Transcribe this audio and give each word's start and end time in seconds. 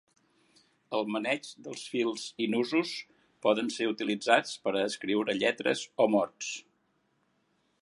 El 0.99 1.03
maneig 1.15 1.49
dels 1.67 1.83
fils 1.95 2.23
i 2.45 2.47
nusos 2.53 2.93
poden 3.47 3.69
ser 3.75 3.91
utilitzats 3.91 4.55
per 4.65 4.73
a 4.79 4.83
escriure 4.89 5.37
lletres 5.43 5.85
o 6.07 6.09
mots. 6.15 6.51